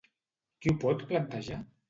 Qui 0.61 0.73
ho 0.73 0.77
pot 0.85 1.05
plantejar? 1.13 1.63